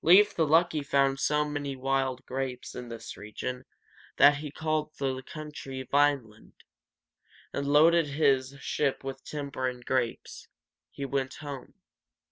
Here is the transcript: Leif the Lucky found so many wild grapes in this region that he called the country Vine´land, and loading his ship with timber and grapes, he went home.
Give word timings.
Leif 0.00 0.32
the 0.32 0.46
Lucky 0.46 0.80
found 0.80 1.18
so 1.18 1.44
many 1.44 1.74
wild 1.74 2.24
grapes 2.24 2.76
in 2.76 2.88
this 2.88 3.16
region 3.16 3.64
that 4.16 4.36
he 4.36 4.48
called 4.48 4.92
the 5.00 5.20
country 5.22 5.84
Vine´land, 5.92 6.52
and 7.52 7.66
loading 7.66 8.06
his 8.06 8.54
ship 8.60 9.02
with 9.02 9.24
timber 9.24 9.66
and 9.66 9.84
grapes, 9.84 10.46
he 10.92 11.04
went 11.04 11.34
home. 11.34 11.74